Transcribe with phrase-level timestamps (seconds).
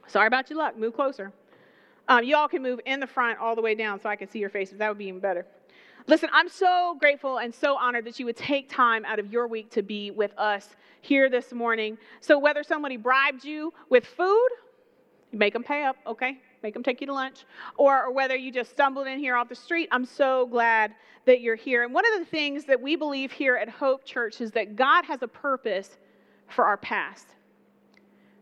[0.07, 0.77] Sorry about your luck.
[0.77, 1.31] Move closer.
[2.07, 4.29] Um, you all can move in the front all the way down so I can
[4.29, 4.77] see your faces.
[4.77, 5.45] That would be even better.
[6.07, 9.47] Listen, I'm so grateful and so honored that you would take time out of your
[9.47, 10.69] week to be with us
[11.01, 11.97] here this morning.
[12.19, 14.49] So, whether somebody bribed you with food,
[15.31, 16.39] make them pay up, okay?
[16.63, 17.45] Make them take you to lunch.
[17.77, 20.93] Or, or whether you just stumbled in here off the street, I'm so glad
[21.25, 21.83] that you're here.
[21.83, 25.05] And one of the things that we believe here at Hope Church is that God
[25.05, 25.97] has a purpose
[26.49, 27.27] for our past.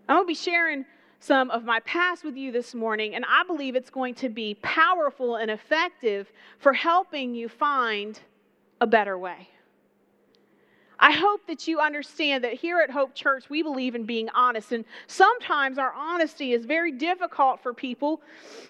[0.08, 0.86] I'm going to be sharing
[1.20, 4.56] some of my past with you this morning, and I believe it's going to be
[4.62, 8.20] powerful and effective for helping you find
[8.82, 9.50] a better way.
[11.00, 14.72] I hope that you understand that here at Hope Church, we believe in being honest.
[14.74, 18.22] And sometimes our honesty is very difficult for people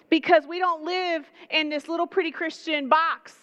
[0.08, 3.34] because we don't live in this little pretty Christian box.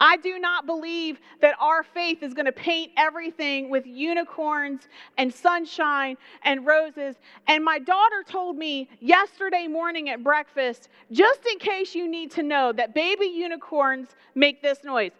[0.00, 5.32] I do not believe that our faith is going to paint everything with unicorns and
[5.32, 7.16] sunshine and roses.
[7.46, 12.42] And my daughter told me yesterday morning at breakfast, just in case you need to
[12.42, 15.12] know, that baby unicorns make this noise.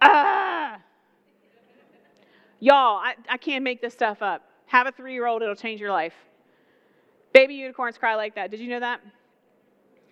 [0.00, 0.78] Ah!
[2.64, 4.42] Y'all, I, I can't make this stuff up.
[4.68, 6.14] Have a three year old, it'll change your life.
[7.34, 8.50] Baby unicorns cry like that.
[8.50, 9.02] Did you know that?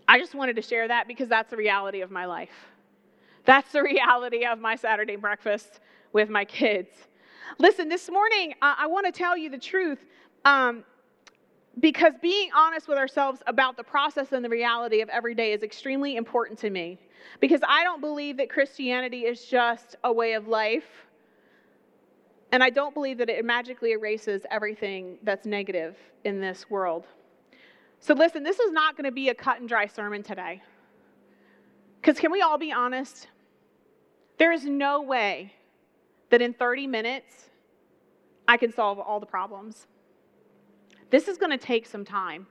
[0.07, 2.51] I just wanted to share that because that's the reality of my life.
[3.47, 5.81] That's the reality of my Saturday breakfast
[6.13, 6.91] with my kids.
[7.59, 10.05] Listen, this morning, I want to tell you the truth
[10.45, 10.85] um,
[11.81, 15.63] because being honest with ourselves about the process and the reality of every day is
[15.63, 16.99] extremely important to me.
[17.41, 20.85] Because I don't believe that Christianity is just a way of life
[22.53, 27.07] and I don't believe that it magically erases everything that's negative in this world.
[27.99, 30.63] So, listen, this is not going to be a cut and dry sermon today.
[32.01, 33.29] Because, can we all be honest?
[34.39, 35.55] There is no way
[36.31, 37.49] that in 30 minutes
[38.47, 39.87] I can solve all the problems.
[41.11, 42.47] This is going to take some time.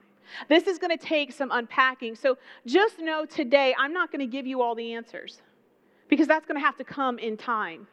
[0.48, 2.16] This is going to take some unpacking.
[2.16, 5.42] So, just know today I'm not going to give you all the answers
[6.08, 7.86] because that's going to have to come in time.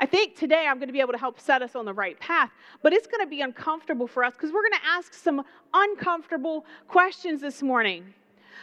[0.00, 2.18] I think today I'm going to be able to help set us on the right
[2.20, 2.50] path,
[2.82, 5.44] but it's going to be uncomfortable for us because we're going to ask some
[5.74, 8.14] uncomfortable questions this morning.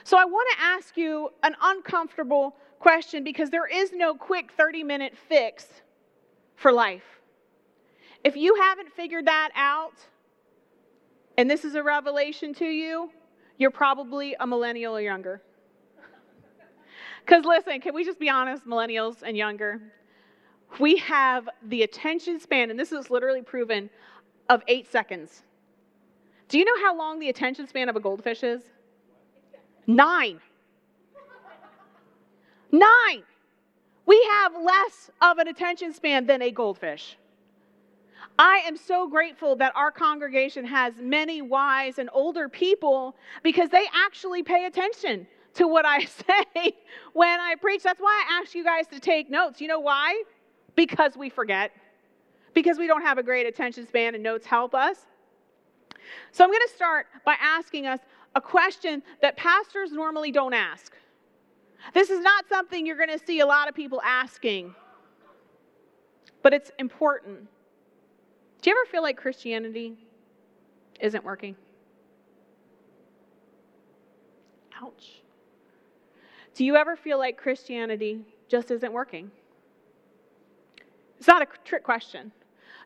[0.05, 4.83] So I want to ask you an uncomfortable question because there is no quick 30
[4.83, 5.65] minute fix
[6.55, 7.03] for life.
[8.23, 9.93] If you haven't figured that out,
[11.37, 13.11] and this is a revelation to you,
[13.57, 15.41] you're probably a millennial or younger.
[17.25, 19.81] Because listen, can we just be honest, millennials and younger?
[20.79, 23.89] We have the attention span, and this is literally proven,
[24.49, 25.43] of eight seconds.
[26.49, 28.61] Do you know how long the attention span of a goldfish is?
[29.87, 30.39] Nine.
[32.71, 33.23] Nine.
[34.05, 37.17] We have less of an attention span than a goldfish.
[38.37, 43.85] I am so grateful that our congregation has many wise and older people because they
[43.93, 45.25] actually pay attention
[45.55, 46.73] to what I say
[47.13, 47.81] when I preach.
[47.83, 49.61] That's why I ask you guys to take notes.
[49.61, 50.21] You know why?
[50.75, 51.71] Because we forget,
[52.53, 54.97] because we don't have a great attention span and notes help us.
[56.31, 57.99] So I'm going to start by asking us
[58.35, 60.93] a question that pastors normally don't ask.
[61.93, 64.73] This is not something you're going to see a lot of people asking,
[66.41, 67.47] but it's important.
[68.61, 69.95] Do you ever feel like Christianity
[70.99, 71.55] isn't working?
[74.81, 75.21] Ouch.
[76.55, 79.31] Do you ever feel like Christianity just isn't working?
[81.17, 82.31] It's not a trick question.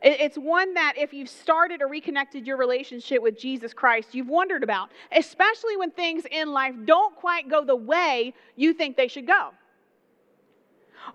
[0.02, 4.64] It's one that if you've started or reconnected your relationship with Jesus Christ, you've wondered
[4.64, 9.28] about, especially when things in life don't quite go the way you think they should
[9.28, 9.50] go.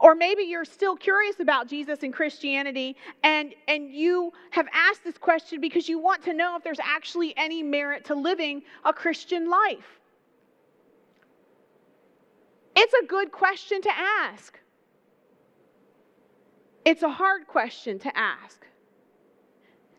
[0.00, 5.17] Or maybe you're still curious about Jesus and Christianity and, and you have asked this
[5.17, 9.49] question because you want to know if there's actually any merit to living a Christian
[9.49, 10.00] life.
[12.76, 14.58] It's a good question to ask.
[16.84, 18.66] It's a hard question to ask.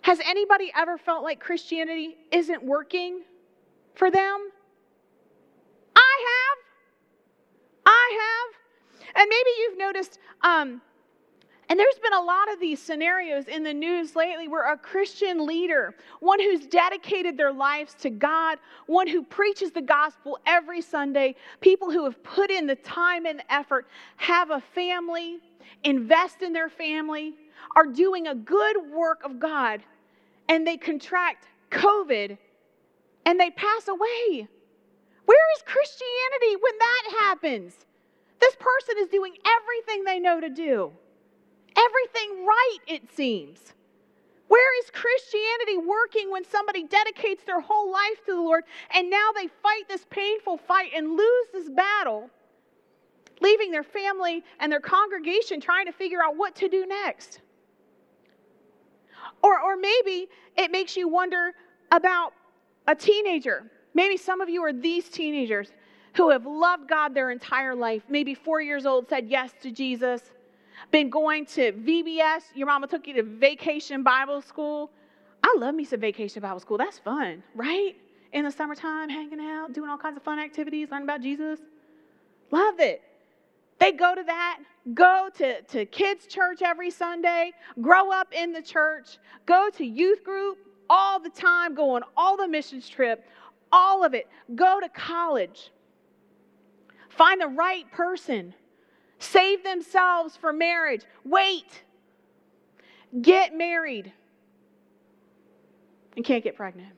[0.01, 3.23] Has anybody ever felt like Christianity isn't working
[3.95, 4.49] for them?
[5.95, 6.57] I have.
[7.87, 9.15] I have.
[9.15, 10.81] And maybe you've noticed um,
[11.67, 15.45] and there's been a lot of these scenarios in the news lately where a Christian
[15.47, 21.35] leader, one who's dedicated their lives to God, one who preaches the gospel every Sunday,
[21.61, 25.39] people who have put in the time and effort, have a family,
[25.83, 27.33] invest in their family,
[27.75, 29.81] are doing a good work of God,
[30.47, 32.37] and they contract COVID
[33.25, 34.47] and they pass away.
[35.25, 37.73] Where is Christianity when that happens?
[38.39, 40.91] This person is doing everything they know to do,
[41.77, 43.73] everything right, it seems.
[44.47, 48.63] Where is Christianity working when somebody dedicates their whole life to the Lord
[48.93, 52.29] and now they fight this painful fight and lose this battle,
[53.41, 57.41] leaving their family and their congregation trying to figure out what to do next?
[59.41, 61.53] Or, or maybe it makes you wonder
[61.91, 62.33] about
[62.87, 63.63] a teenager.
[63.93, 65.71] Maybe some of you are these teenagers
[66.15, 70.31] who have loved God their entire life, maybe four years old, said yes to Jesus,
[70.91, 74.91] been going to VBS, your mama took you to vacation Bible school.
[75.43, 76.77] I love me some vacation Bible school.
[76.77, 77.95] That's fun, right?
[78.33, 81.59] In the summertime, hanging out, doing all kinds of fun activities, learning about Jesus.
[82.51, 83.01] Love it.
[83.79, 84.59] They go to that,
[84.93, 87.51] go to, to kids' church every Sunday,
[87.81, 90.57] grow up in the church, go to youth group
[90.89, 93.25] all the time, go on all the missions trip,
[93.71, 94.27] all of it.
[94.55, 95.71] Go to college.
[97.09, 98.53] Find the right person.
[99.19, 101.01] Save themselves for marriage.
[101.23, 101.83] Wait.
[103.21, 104.11] Get married.
[106.15, 106.93] And can't get pregnant.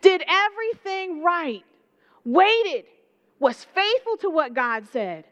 [0.00, 1.64] Did everything right.
[2.24, 2.84] Waited.
[3.38, 5.24] Was faithful to what God said.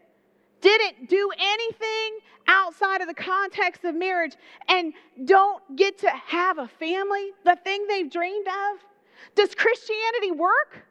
[0.61, 4.35] Didn't do anything outside of the context of marriage
[4.69, 4.93] and
[5.25, 8.79] don't get to have a family, the thing they've dreamed of?
[9.35, 10.87] Does Christianity work?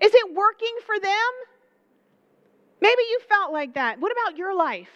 [0.00, 1.12] Is it working for them?
[2.82, 4.00] Maybe you felt like that.
[4.00, 4.88] What about your life?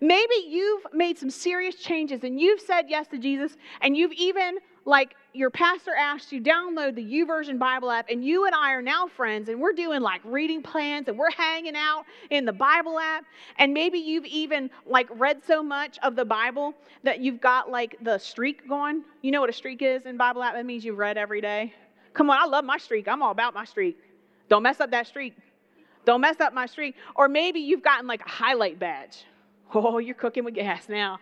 [0.00, 4.58] Maybe you've made some serious changes and you've said yes to Jesus and you've even
[4.84, 8.80] like your pastor asked you download the YouVersion Bible app and you and I are
[8.80, 13.00] now friends and we're doing like reading plans and we're hanging out in the Bible
[13.00, 13.24] app
[13.58, 16.72] and maybe you've even like read so much of the Bible
[17.02, 19.02] that you've got like the streak going.
[19.22, 20.54] You know what a streak is in Bible app?
[20.54, 21.74] That means you've read every day.
[22.12, 23.08] Come on, I love my streak.
[23.08, 23.98] I'm all about my streak.
[24.48, 25.34] Don't mess up that streak.
[26.04, 26.96] Don't mess up my streak.
[27.14, 29.24] Or maybe you've gotten like a highlight badge.
[29.74, 31.18] Oh, you're cooking with gas now.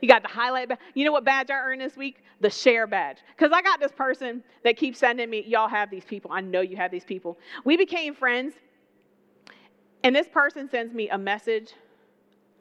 [0.00, 0.78] You got the highlight badge.
[0.94, 2.24] You know what badge I earned this week?
[2.40, 3.18] The share badge.
[3.36, 6.30] Because I got this person that keeps sending me, y'all have these people.
[6.32, 7.38] I know you have these people.
[7.64, 8.54] We became friends,
[10.02, 11.74] and this person sends me a message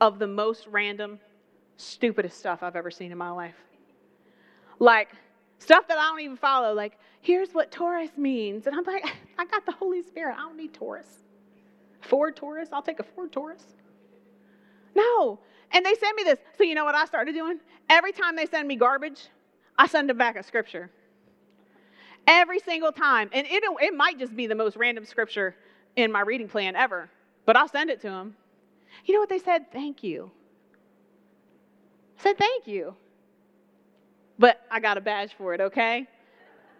[0.01, 1.19] of the most random,
[1.77, 3.55] stupidest stuff I've ever seen in my life.
[4.79, 5.09] Like,
[5.59, 8.65] Stuff that I don't even follow, like, here's what Taurus means.
[8.65, 9.05] And I'm like,
[9.37, 10.35] I got the Holy Spirit.
[10.37, 11.07] I don't need Taurus.
[12.01, 12.69] Ford Taurus?
[12.71, 13.63] I'll take a Ford Taurus.
[14.95, 15.39] No.
[15.71, 16.39] And they send me this.
[16.57, 17.59] So you know what I started doing?
[17.89, 19.27] Every time they send me garbage,
[19.77, 20.89] I send them back a scripture.
[22.27, 23.29] Every single time.
[23.33, 25.55] And it, it might just be the most random scripture
[25.95, 27.09] in my reading plan ever,
[27.45, 28.35] but I'll send it to them.
[29.05, 29.71] You know what they said?
[29.71, 30.31] Thank you.
[32.19, 32.95] I said, thank you
[34.39, 36.07] but I got a badge for it, okay?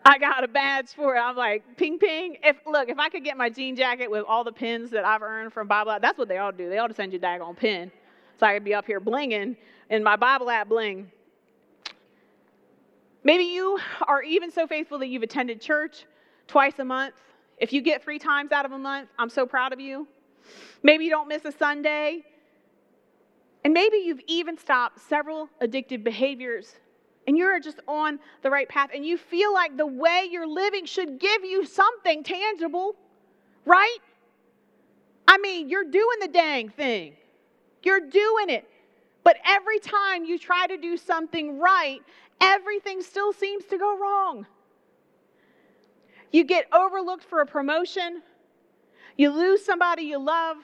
[0.06, 1.19] I got a badge for it.
[1.19, 2.38] I'm like, ping, ping.
[2.44, 5.22] If look, if I could get my jean jacket with all the pins that I've
[5.22, 6.70] earned from Bible app, that's what they all do.
[6.70, 7.91] They all just send you a daggone pin,
[8.39, 9.56] so I could be up here blinging
[9.89, 11.12] in my Bible app bling.
[13.24, 13.77] Maybe you
[14.08, 16.06] are even so faithful that you've attended church
[16.48, 17.15] twice a month.
[17.58, 20.08] If you get three times out of a month, I'm so proud of you.
[20.82, 22.24] Maybe you don't miss a Sunday.
[23.65, 26.75] And maybe you've even stopped several addictive behaviors
[27.29, 30.83] and you're just on the right path and you feel like the way you're living
[30.83, 32.95] should give you something tangible,
[33.65, 34.00] right?
[35.27, 37.13] I mean, you're doing the dang thing,
[37.83, 38.67] you're doing it.
[39.24, 42.00] But every time you try to do something right,
[42.41, 44.48] everything still seems to go wrong.
[46.31, 48.24] You get overlooked for a promotion,
[49.17, 50.57] you lose somebody you love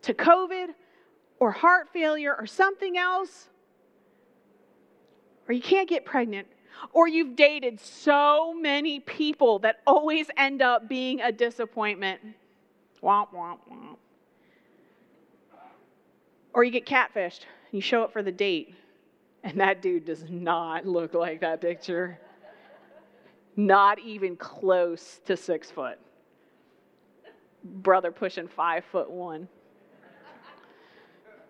[0.00, 0.68] to COVID
[1.38, 3.50] or heart failure or something else
[5.48, 6.46] or you can't get pregnant,
[6.92, 12.20] or you've dated so many people that always end up being a disappointment.
[13.02, 13.96] Womp, womp, womp.
[16.54, 18.74] Or you get catfished, and you show up for the date,
[19.42, 22.18] and that dude does not look like that picture.
[23.56, 25.98] Not even close to six foot.
[27.64, 29.48] Brother pushing five foot one.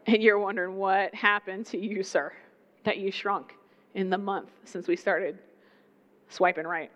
[0.07, 2.33] And you're wondering what happened to you, sir,
[2.85, 3.55] that you shrunk
[3.95, 5.39] in the month since we started
[6.29, 6.91] swiping right.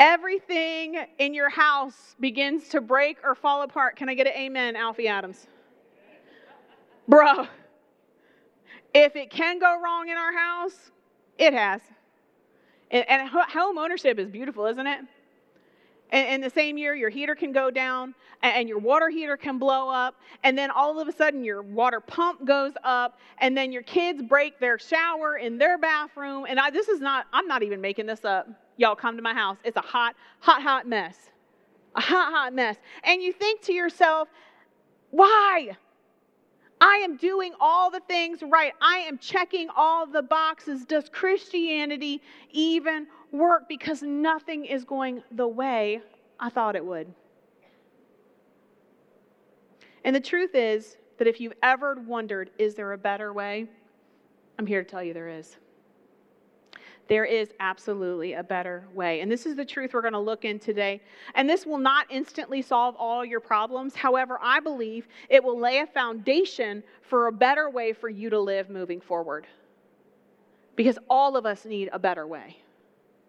[0.00, 3.96] Everything in your house begins to break or fall apart.
[3.96, 5.46] Can I get an amen, Alfie Adams?
[7.06, 7.46] Bro,
[8.94, 10.90] if it can go wrong in our house,
[11.38, 11.80] it has.
[12.90, 15.00] And, and home ownership is beautiful, isn't it?
[16.12, 19.58] And in the same year, your heater can go down and your water heater can
[19.58, 20.14] blow up.
[20.44, 23.18] And then all of a sudden, your water pump goes up.
[23.38, 26.44] And then your kids break their shower in their bathroom.
[26.46, 28.46] And I, this is not, I'm not even making this up.
[28.76, 29.56] Y'all come to my house.
[29.64, 31.16] It's a hot, hot, hot mess.
[31.94, 32.76] A hot, hot mess.
[33.04, 34.28] And you think to yourself,
[35.10, 35.76] why?
[36.78, 38.72] I am doing all the things right.
[38.82, 40.84] I am checking all the boxes.
[40.84, 43.68] Does Christianity even work?
[43.68, 46.00] Because nothing is going the way
[46.38, 47.12] I thought it would.
[50.04, 53.66] And the truth is that if you've ever wondered, is there a better way?
[54.58, 55.56] I'm here to tell you there is.
[57.08, 59.20] There is absolutely a better way.
[59.20, 61.00] And this is the truth we're going to look in today.
[61.34, 63.94] And this will not instantly solve all your problems.
[63.94, 68.40] However, I believe it will lay a foundation for a better way for you to
[68.40, 69.46] live moving forward.
[70.74, 72.61] Because all of us need a better way.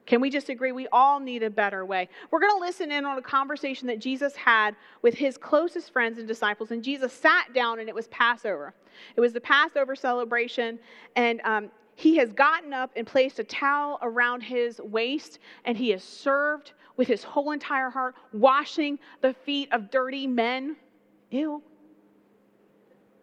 [0.05, 0.72] Can we just agree?
[0.74, 2.10] We all need a better way.
[2.29, 6.19] We're going to listen in on a conversation that Jesus had with his closest friends
[6.19, 6.72] and disciples.
[6.72, 8.74] And Jesus sat down, and it was Passover.
[9.15, 10.77] It was the Passover celebration.
[11.15, 15.91] And um, he has gotten up and placed a towel around his waist, and he
[15.91, 20.75] has served with his whole entire heart, washing the feet of dirty men.
[21.31, 21.63] Ew.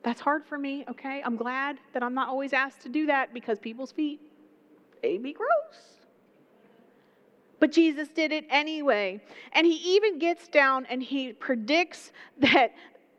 [0.02, 1.22] That's hard for me, okay?
[1.25, 4.20] I'm glad that I'm not always asked to do that because people's feet,
[5.02, 6.00] they be gross.
[7.61, 9.21] But Jesus did it anyway.
[9.52, 12.75] And he even gets down and he predicts that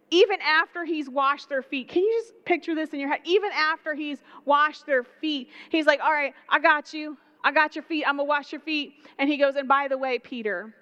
[0.09, 3.21] even after he's washed their feet, can you just picture this in your head?
[3.23, 7.17] Even after he's washed their feet, he's like, All right, I got you.
[7.43, 8.03] I got your feet.
[8.05, 8.95] I'm going to wash your feet.
[9.17, 10.75] And he goes, And by the way, Peter,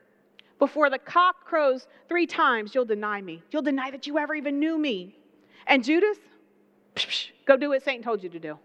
[0.57, 3.43] before the cock crows three times, you'll deny me.
[3.51, 5.15] You'll deny that you ever even knew me.
[5.67, 6.17] And Judas,
[6.95, 8.57] psh, psh, go do what Satan told you to do.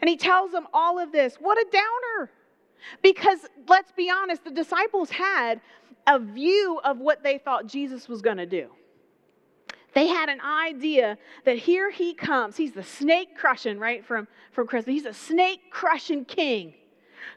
[0.00, 1.36] And he tells them all of this.
[1.38, 2.30] What a downer.
[3.02, 5.60] Because let's be honest, the disciples had
[6.06, 8.68] a view of what they thought Jesus was going to do.
[9.94, 12.56] They had an idea that here he comes.
[12.56, 14.92] He's the snake crushing, right, from, from Christmas.
[14.94, 16.74] He's a snake crushing king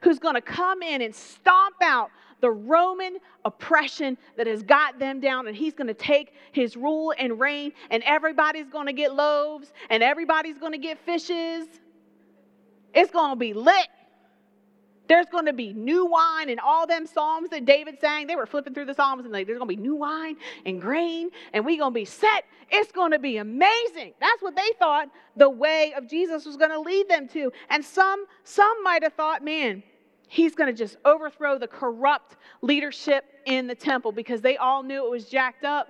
[0.01, 5.19] who's going to come in and stomp out the Roman oppression that has got them
[5.19, 9.13] down, and he's going to take his rule and reign, and everybody's going to get
[9.13, 11.67] loaves, and everybody's going to get fishes.
[12.93, 13.87] It's going to be lit.
[15.09, 18.27] There's going to be new wine and all them psalms that David sang.
[18.27, 20.37] They were flipping through the psalms and like, there's going to be new wine
[20.67, 22.45] and grain and we're going to be set.
[22.69, 24.13] It's going to be amazing.
[24.21, 27.51] That's what they thought the way of Jesus was going to lead them to.
[27.71, 29.81] And some some might have thought, man,
[30.27, 35.03] he's going to just overthrow the corrupt leadership in the temple because they all knew
[35.03, 35.87] it was jacked up.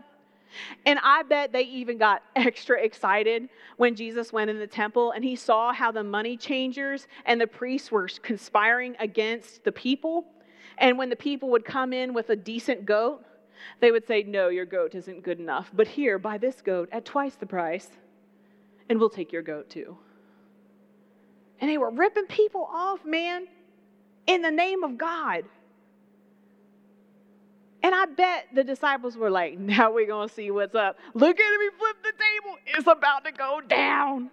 [0.85, 5.23] And I bet they even got extra excited when Jesus went in the temple and
[5.23, 10.25] he saw how the money changers and the priests were conspiring against the people.
[10.77, 13.23] And when the people would come in with a decent goat,
[13.81, 15.69] they would say, No, your goat isn't good enough.
[15.73, 17.89] But here, buy this goat at twice the price,
[18.89, 19.97] and we'll take your goat too.
[21.59, 23.47] And they were ripping people off, man,
[24.27, 25.43] in the name of God.
[27.81, 30.97] And I bet the disciples were like, now we're going to see what's up.
[31.13, 32.57] Look at him, he flipped the table.
[32.67, 34.29] It's about to go down.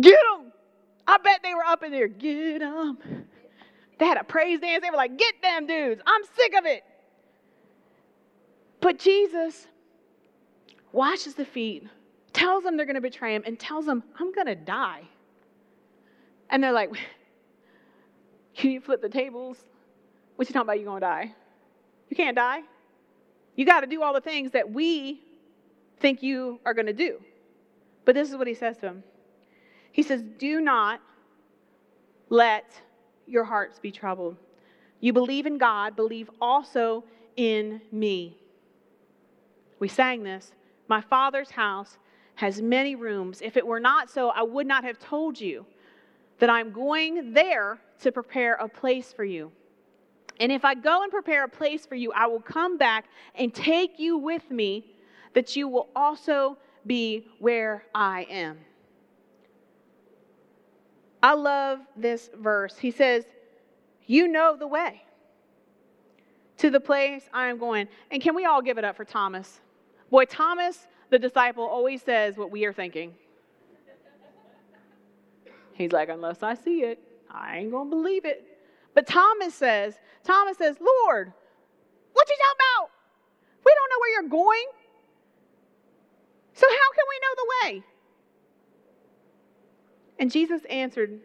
[0.00, 0.52] Get him.
[1.06, 2.08] I bet they were up in there.
[2.08, 2.98] Get them.
[3.98, 4.82] They had a praise dance.
[4.82, 6.00] They were like, get them dudes.
[6.06, 6.82] I'm sick of it.
[8.80, 9.66] But Jesus
[10.92, 11.88] washes the feet,
[12.32, 15.02] tells them they're going to betray him, and tells them, I'm going to die.
[16.50, 16.90] And they're like,
[18.56, 19.58] can you flip the tables?
[20.36, 20.78] What you talking about?
[20.78, 21.34] You going to die?
[22.14, 22.60] You can't die.
[23.56, 25.20] You got to do all the things that we
[25.98, 27.20] think you are going to do.
[28.04, 29.02] But this is what he says to him
[29.90, 31.00] He says, Do not
[32.28, 32.66] let
[33.26, 34.36] your hearts be troubled.
[35.00, 37.02] You believe in God, believe also
[37.34, 38.38] in me.
[39.80, 40.52] We sang this.
[40.86, 41.98] My Father's house
[42.36, 43.40] has many rooms.
[43.42, 45.66] If it were not so, I would not have told you
[46.38, 49.50] that I'm going there to prepare a place for you.
[50.40, 53.54] And if I go and prepare a place for you, I will come back and
[53.54, 54.84] take you with me,
[55.32, 58.58] that you will also be where I am.
[61.22, 62.76] I love this verse.
[62.76, 63.24] He says,
[64.06, 65.02] You know the way
[66.58, 67.88] to the place I am going.
[68.10, 69.60] And can we all give it up for Thomas?
[70.10, 73.14] Boy, Thomas, the disciple, always says what we are thinking.
[75.72, 76.98] He's like, Unless I see it,
[77.30, 78.53] I ain't going to believe it.
[78.94, 81.32] But Thomas says, Thomas says, Lord,
[82.12, 82.90] what you talking about?
[83.64, 84.66] We don't know where you're going.
[86.54, 87.84] So, how can we know the way?
[90.20, 91.18] And Jesus answered,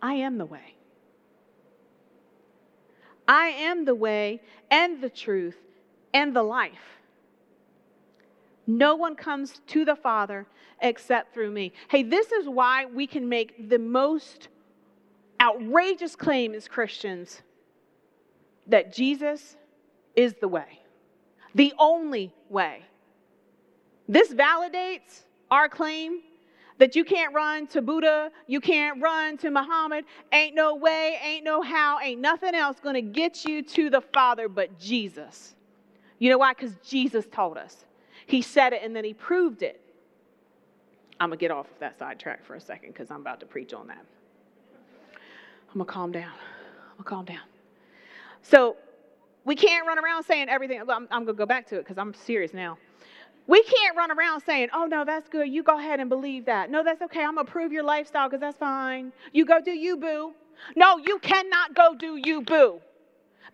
[0.00, 0.74] I am the way.
[3.26, 4.40] I am the way
[4.70, 5.56] and the truth
[6.14, 7.00] and the life.
[8.68, 10.46] No one comes to the Father
[10.80, 11.72] except through me.
[11.88, 14.48] Hey, this is why we can make the most
[15.40, 17.42] outrageous claim as Christians
[18.66, 19.56] that Jesus
[20.14, 20.80] is the way,
[21.54, 22.82] the only way.
[24.08, 26.20] This validates our claim
[26.78, 30.04] that you can't run to Buddha, you can't run to Muhammad.
[30.32, 34.48] Ain't no way, ain't no how, ain't nothing else to get you to the Father
[34.48, 35.54] but Jesus.
[36.18, 36.52] You know why?
[36.52, 37.84] Because Jesus told us.
[38.26, 39.80] He said it and then he proved it.
[41.18, 43.72] I'm to get off of that sidetrack for a second because I'm about to preach
[43.72, 44.04] on that.
[45.68, 46.32] I'm going to calm down.
[46.32, 47.46] I'm going to calm down.
[48.42, 48.76] So,
[49.44, 50.80] we can't run around saying everything.
[50.80, 52.78] I'm, I'm going to go back to it because I'm serious now.
[53.46, 55.48] We can't run around saying, oh, no, that's good.
[55.48, 56.68] You go ahead and believe that.
[56.68, 57.22] No, that's okay.
[57.22, 59.12] I'm going to approve your lifestyle because that's fine.
[59.32, 60.32] You go do you, boo.
[60.74, 62.80] No, you cannot go do you, boo.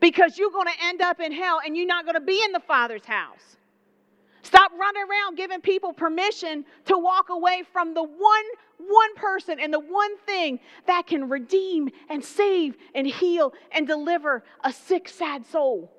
[0.01, 2.53] Because you're going to end up in hell and you're not going to be in
[2.53, 3.57] the Father's house.
[4.43, 8.45] Stop running around giving people permission to walk away from the one
[8.87, 14.45] one person and the one thing that can redeem and save and heal and deliver
[14.65, 15.91] a sick sad soul.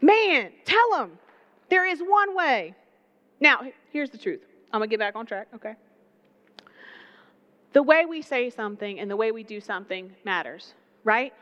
[0.00, 1.18] Man, tell them
[1.68, 2.74] there is one way.
[3.40, 3.60] Now,
[3.92, 4.40] here's the truth.
[4.72, 5.74] I'm going to get back on track, okay?
[7.72, 11.32] The way we say something and the way we do something matters, right?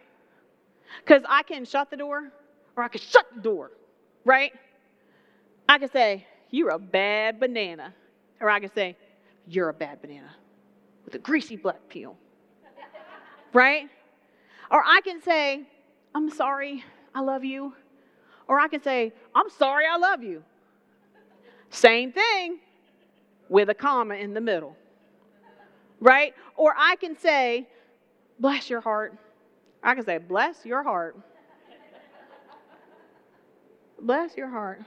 [1.04, 2.33] Because I can shut the door
[2.76, 3.73] or I can shut the door,
[4.25, 4.52] right?
[5.68, 7.95] I can say, You're a bad banana.
[8.40, 8.97] Or I can say,
[9.49, 10.35] You're a bad banana
[11.05, 12.17] with a greasy black peel.
[13.55, 13.88] right?
[14.71, 15.62] Or I can say,
[16.14, 17.73] I'm sorry, I love you.
[18.47, 20.45] Or I can say, I'm sorry, I love you.
[21.71, 22.58] Same thing
[23.49, 24.76] with a comma in the middle.
[26.00, 26.34] Right?
[26.54, 27.67] Or I can say,
[28.39, 29.17] bless your heart.
[29.82, 31.17] I can say, bless your heart.
[34.00, 34.82] bless your heart.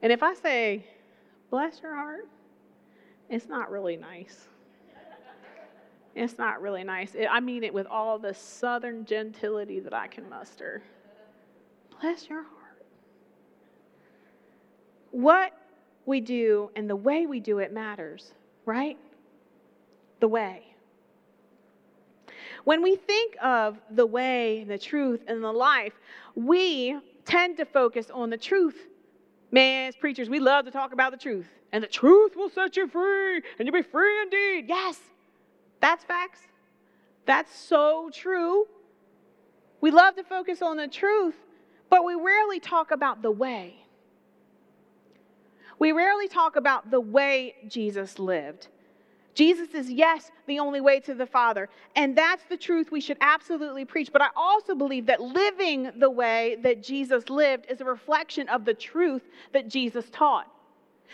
[0.00, 0.86] And if I say,
[1.50, 2.28] bless your heart,
[3.28, 4.48] it's not really nice.
[6.14, 7.16] It's not really nice.
[7.28, 10.82] I mean it with all the southern gentility that I can muster.
[12.00, 12.86] Bless your heart.
[15.10, 15.52] What
[16.06, 18.32] we do and the way we do it matters,
[18.64, 18.98] right?
[20.20, 20.62] The way.
[22.64, 25.92] When we think of the way, the truth, and the life,
[26.34, 28.86] we tend to focus on the truth
[29.54, 31.46] Man, as preachers, we love to talk about the truth.
[31.70, 34.64] And the truth will set you free, and you'll be free indeed.
[34.66, 34.98] Yes,
[35.80, 36.40] that's facts.
[37.24, 38.66] That's so true.
[39.80, 41.36] We love to focus on the truth,
[41.88, 43.76] but we rarely talk about the way.
[45.78, 48.66] We rarely talk about the way Jesus lived.
[49.34, 51.68] Jesus is, yes, the only way to the Father.
[51.96, 54.12] And that's the truth we should absolutely preach.
[54.12, 58.64] But I also believe that living the way that Jesus lived is a reflection of
[58.64, 60.48] the truth that Jesus taught.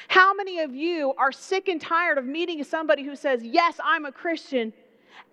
[0.08, 4.04] How many of you are sick and tired of meeting somebody who says, Yes, I'm
[4.04, 4.72] a Christian,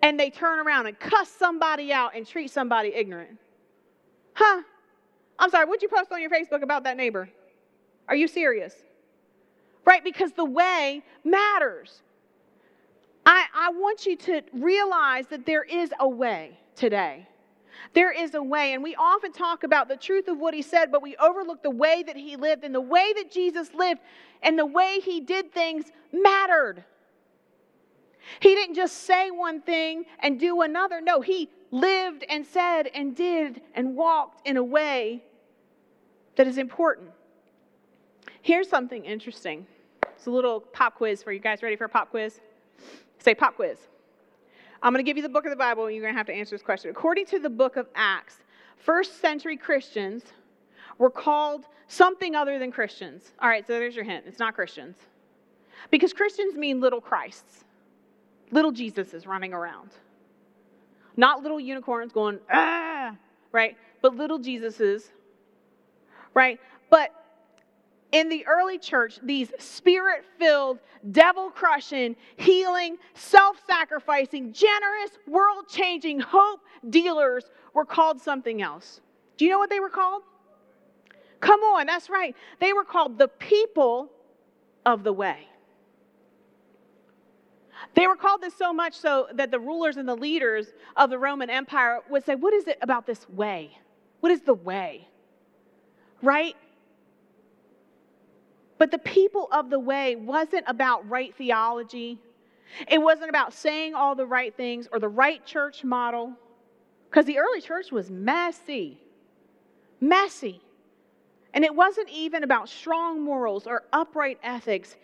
[0.02, 3.38] and they turn around and cuss somebody out and treat somebody ignorant?
[4.34, 4.62] Huh?
[5.38, 7.28] I'm sorry, what'd you post on your Facebook about that neighbor?
[8.08, 8.74] Are you serious?
[9.84, 10.02] Right?
[10.02, 12.02] Because the way matters.
[13.60, 17.26] I, want you to realize that there is a way today.
[17.92, 18.72] There is a way.
[18.74, 21.70] And we often talk about the truth of what he said, but we overlook the
[21.70, 22.64] way that he lived.
[22.64, 24.00] And the way that Jesus lived
[24.42, 26.84] and the way he did things mattered.
[28.40, 31.00] He didn't just say one thing and do another.
[31.00, 35.24] No, he lived and said and did and walked in a way
[36.36, 37.10] that is important.
[38.42, 39.66] Here's something interesting.
[40.16, 41.62] It's a little pop quiz for you guys.
[41.62, 42.40] Ready for a pop quiz?
[43.18, 43.78] Say pop quiz.
[44.82, 46.26] I'm going to give you the book of the Bible, and you're going to have
[46.26, 46.90] to answer this question.
[46.90, 48.38] According to the book of Acts,
[48.76, 50.22] first century Christians
[50.98, 53.32] were called something other than Christians.
[53.40, 54.24] All right, so there's your hint.
[54.26, 54.96] It's not Christians.
[55.90, 57.64] Because Christians mean little Christs,
[58.50, 59.90] little Jesuses running around.
[61.16, 63.16] Not little unicorns going, ah,
[63.50, 63.76] right?
[64.00, 65.10] But little Jesuses,
[66.34, 66.60] right?
[66.90, 67.10] But
[68.12, 70.78] in the early church, these spirit filled,
[71.12, 79.00] devil crushing, healing, self sacrificing, generous, world changing hope dealers were called something else.
[79.36, 80.22] Do you know what they were called?
[81.40, 82.34] Come on, that's right.
[82.60, 84.10] They were called the people
[84.84, 85.46] of the way.
[87.94, 91.18] They were called this so much so that the rulers and the leaders of the
[91.18, 93.76] Roman Empire would say, What is it about this way?
[94.20, 95.06] What is the way?
[96.22, 96.56] Right?
[98.78, 102.20] But the people of the way wasn't about right theology.
[102.86, 106.34] It wasn't about saying all the right things or the right church model.
[107.10, 109.00] Because the early church was messy.
[110.00, 110.60] Messy.
[111.54, 114.96] And it wasn't even about strong morals or upright ethics.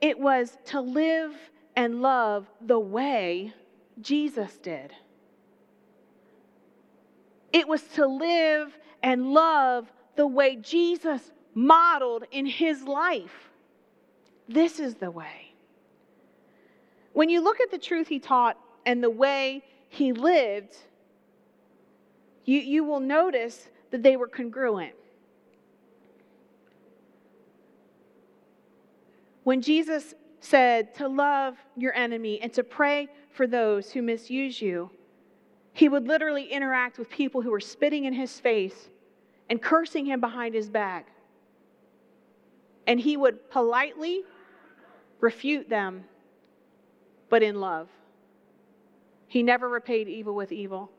[0.00, 1.34] It was to live
[1.76, 3.52] and love the way
[4.00, 4.92] Jesus did.
[7.52, 13.50] It was to live and love the way Jesus modeled in his life.
[14.48, 15.52] This is the way.
[17.12, 20.76] When you look at the truth he taught and the way he lived,
[22.44, 24.94] you, you will notice that they were congruent.
[29.42, 34.90] When Jesus said to love your enemy and to pray for those who misuse you,
[35.72, 38.90] he would literally interact with people who were spitting in his face
[39.48, 41.08] and cursing him behind his back.
[42.90, 44.24] And he would politely
[45.20, 46.02] refute them,
[47.28, 47.88] but in love.
[49.28, 50.90] He never repaid evil with evil.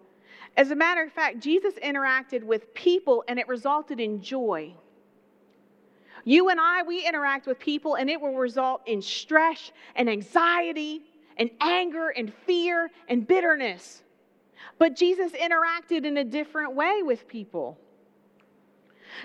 [0.56, 4.74] As a matter of fact, Jesus interacted with people and it resulted in joy.
[6.24, 11.02] You and I, we interact with people and it will result in stress and anxiety
[11.36, 14.02] and anger and fear and bitterness.
[14.80, 17.78] But Jesus interacted in a different way with people.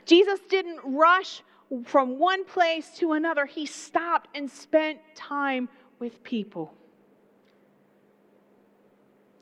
[0.05, 1.45] Jesus didn't rush
[1.85, 6.73] from one place to another, he stopped and spent time with people.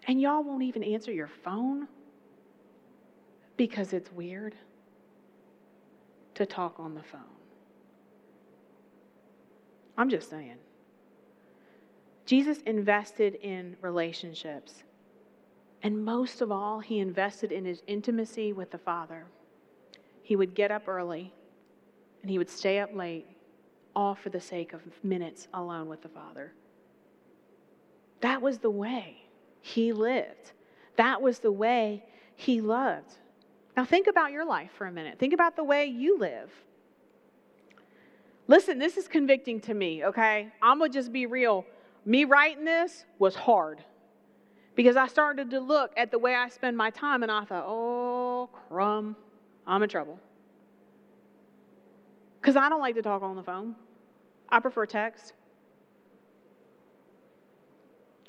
[0.06, 1.88] And y'all won't even answer your phone
[3.56, 4.54] because it's weird
[6.34, 7.20] to talk on the phone.
[9.96, 10.56] I'm just saying.
[12.26, 14.82] Jesus invested in relationships.
[15.82, 19.26] And most of all, he invested in his intimacy with the Father.
[20.22, 21.32] He would get up early
[22.24, 23.26] and he would stay up late,
[23.94, 26.54] all for the sake of minutes alone with the Father.
[28.22, 29.18] That was the way
[29.60, 30.52] he lived,
[30.96, 32.02] that was the way
[32.34, 33.12] he loved.
[33.76, 35.18] Now, think about your life for a minute.
[35.18, 36.50] Think about the way you live.
[38.46, 40.48] Listen, this is convicting to me, okay?
[40.62, 41.66] I'm gonna just be real.
[42.06, 43.84] Me writing this was hard
[44.74, 47.64] because I started to look at the way I spend my time and I thought,
[47.66, 49.14] oh, crumb,
[49.66, 50.18] I'm in trouble.
[52.44, 53.74] Because I don't like to talk on the phone,
[54.50, 55.32] I prefer text.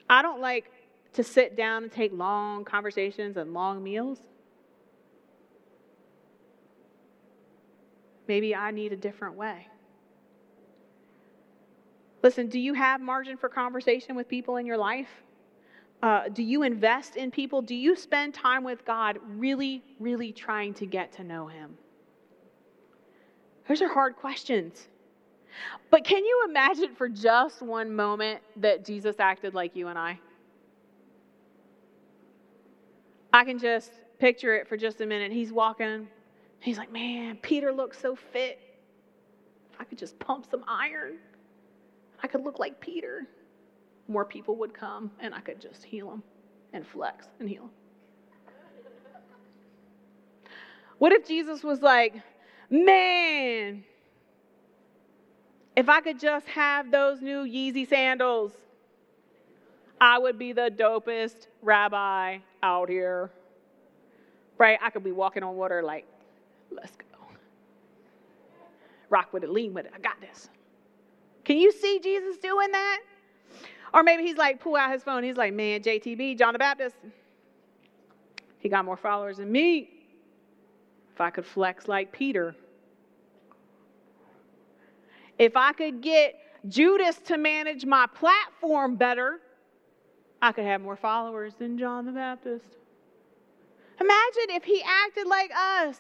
[0.10, 0.72] I don't like
[1.16, 4.20] to sit down and take long conversations and long meals.
[8.26, 9.68] Maybe I need a different way.
[12.24, 15.10] Listen, do you have margin for conversation with people in your life?
[16.02, 17.62] Uh, do you invest in people?
[17.62, 21.78] Do you spend time with God really, really trying to get to know Him?
[23.68, 24.88] Those are hard questions.
[25.90, 30.20] But can you imagine for just one moment that Jesus acted like you and I?
[33.34, 35.32] I can just picture it for just a minute.
[35.32, 36.08] He's walking,
[36.60, 38.60] he's like, Man, Peter looks so fit.
[39.80, 41.18] I could just pump some iron.
[42.24, 43.28] I could look like Peter.
[44.08, 46.24] More people would come and I could just heal them
[46.74, 47.70] and flex and heal.
[50.98, 52.16] What if Jesus was like,
[52.70, 53.84] man,
[55.76, 58.52] if I could just have those new Yeezy sandals,
[60.00, 63.32] I would be the dopest rabbi out here.
[64.58, 64.80] Right?
[64.82, 66.06] I could be walking on water like,
[66.72, 67.06] let's go.
[69.10, 69.92] Rock with it, lean with it.
[69.96, 70.50] I got this.
[71.44, 73.00] Can you see Jesus doing that?
[73.94, 75.24] Or maybe he's like, pull out his phone.
[75.24, 76.96] He's like, man, JTB, John the Baptist,
[78.60, 79.90] he got more followers than me.
[81.16, 82.54] If I could flex like Peter,
[85.40, 86.36] if I could get
[86.68, 89.40] Judas to manage my platform better,
[90.42, 92.66] I could have more followers than John the Baptist.
[94.02, 95.98] Imagine if he acted like us.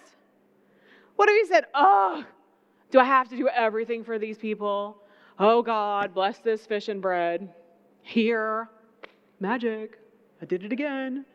[1.15, 2.25] What if he said, Oh,
[2.91, 4.97] do I have to do everything for these people?
[5.39, 7.53] Oh God, bless this fish and bread.
[8.01, 8.69] Here,
[9.39, 9.97] magic.
[10.41, 11.25] I did it again.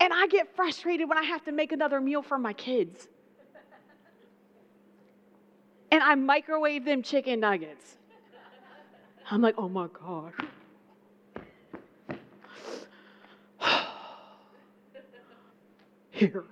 [0.00, 3.08] And I get frustrated when I have to make another meal for my kids.
[5.90, 7.96] And I microwave them chicken nuggets.
[9.30, 10.34] I'm like, oh my gosh.
[16.10, 16.44] Here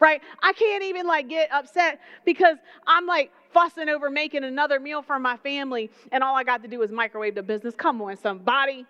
[0.00, 0.22] right?
[0.42, 5.18] I can't even like get upset because I'm like fussing over making another meal for
[5.18, 7.74] my family and all I got to do is microwave the business.
[7.76, 8.86] Come on, somebody.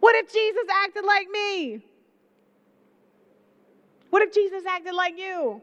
[0.00, 1.84] What if Jesus acted like me?
[4.12, 5.62] What if Jesus acted like you?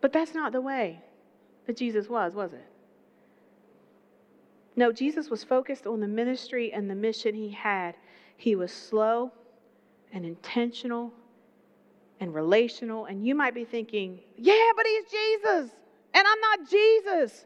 [0.00, 1.02] But that's not the way
[1.66, 2.64] that Jesus was, was it?
[4.74, 7.94] No, Jesus was focused on the ministry and the mission he had.
[8.38, 9.30] He was slow
[10.14, 11.12] and intentional
[12.20, 13.04] and relational.
[13.04, 15.70] And you might be thinking, yeah, but he's Jesus,
[16.14, 17.44] and I'm not Jesus.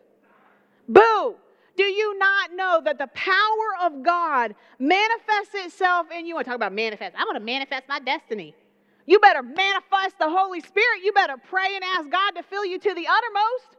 [0.89, 1.35] Boo!
[1.77, 6.37] Do you not know that the power of God manifests itself in you?
[6.37, 7.15] I talk about manifest.
[7.17, 8.55] I'm going to manifest my destiny.
[9.07, 11.03] You better manifest the Holy Spirit.
[11.03, 13.77] You better pray and ask God to fill you to the uttermost.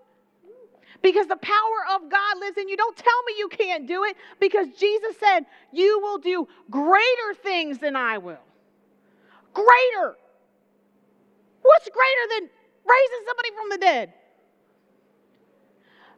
[1.02, 2.78] Because the power of God lives in you.
[2.78, 7.78] Don't tell me you can't do it because Jesus said, You will do greater things
[7.78, 8.38] than I will.
[9.54, 10.16] Greater.
[11.62, 12.50] What's greater than
[12.86, 14.14] raising somebody from the dead?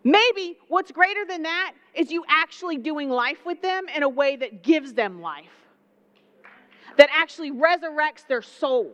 [0.05, 4.35] Maybe what's greater than that is you actually doing life with them in a way
[4.35, 5.49] that gives them life,
[6.97, 8.93] that actually resurrects their soul.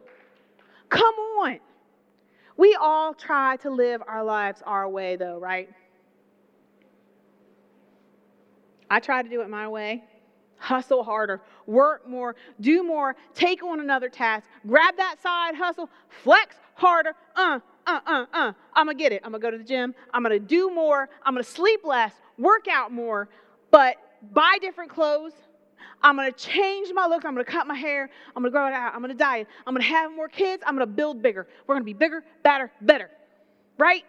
[0.88, 1.60] Come on.
[2.56, 5.70] We all try to live our lives our way, though, right?
[8.90, 10.06] I try to do it my way.
[10.58, 15.90] Hustle harder, work more, do more, take on another task, grab that side hustle,
[16.24, 17.16] flex harder.
[17.36, 18.54] Uh, uh, uh, uh.
[18.74, 19.22] I'm gonna get it.
[19.24, 19.94] I'm gonna go to the gym.
[20.14, 21.10] I'm gonna do more.
[21.24, 23.30] I'm gonna sleep less, work out more,
[23.72, 23.96] but
[24.34, 25.34] buy different clothes.
[26.04, 27.26] I'm gonna change my look.
[27.26, 28.10] I'm gonna cut my hair.
[28.36, 28.94] I'm gonna grow it out.
[28.96, 29.48] I'm gonna diet.
[29.66, 30.64] I'm gonna have more kids.
[30.66, 31.48] I'm gonna build bigger.
[31.68, 33.10] We're gonna be bigger, better, better.
[33.78, 34.04] Right?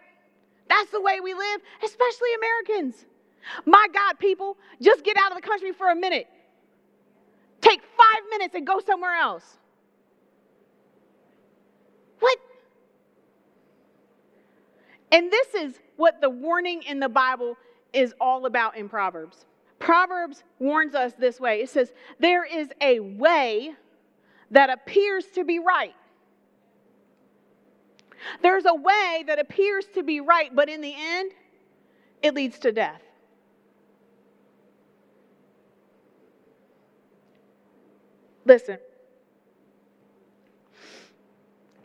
[0.69, 3.05] That's the way we live, especially Americans.
[3.65, 6.27] My God, people, just get out of the country for a minute.
[7.61, 9.43] Take five minutes and go somewhere else.
[12.19, 12.37] What?
[15.13, 17.55] And this is what the warning in the Bible
[17.93, 19.45] is all about in Proverbs.
[19.77, 23.75] Proverbs warns us this way it says, There is a way
[24.49, 25.93] that appears to be right.
[28.41, 31.31] There's a way that appears to be right, but in the end,
[32.23, 33.01] it leads to death.
[38.45, 38.79] Listen,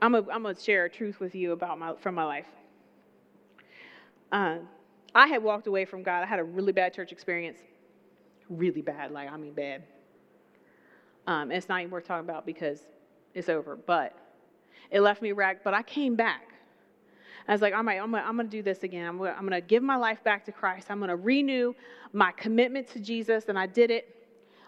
[0.01, 2.47] I'm going to share a truth with you about my, from my life.
[4.31, 4.59] Uh,
[5.15, 6.23] I had walked away from God.
[6.23, 7.59] I had a really bad church experience.
[8.49, 9.85] Really bad, like, I mean, bad.
[11.27, 12.81] Um, it's not even worth talking about because
[13.35, 14.17] it's over, but
[14.91, 15.65] it left me wrecked.
[15.65, 16.43] But I came back.
[17.47, 19.07] I was like, all right, I'm gonna, I'm gonna do this again.
[19.07, 20.91] I'm gonna, I'm gonna give my life back to Christ.
[20.91, 21.75] I'm gonna renew
[22.13, 24.15] my commitment to Jesus, and I did it.